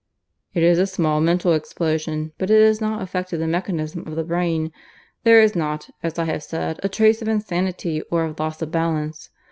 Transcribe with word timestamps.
"It 0.55 0.63
is 0.63 0.79
a 0.79 0.87
small 0.87 1.21
mental 1.21 1.53
explosion, 1.53 2.31
but 2.39 2.49
it 2.49 2.59
has 2.65 2.81
not 2.81 3.03
affected 3.03 3.37
the 3.37 3.45
mechanism 3.45 4.07
of 4.07 4.15
the 4.15 4.23
brain. 4.23 4.71
There 5.23 5.43
is 5.43 5.55
not, 5.55 5.91
as 6.01 6.17
I 6.17 6.25
have 6.25 6.41
said, 6.41 6.79
a 6.81 6.89
trace 6.89 7.21
of 7.21 7.27
insanity 7.27 8.01
or 8.09 8.23
of 8.25 8.39
loss 8.39 8.63
of 8.63 8.71
balance. 8.71 9.29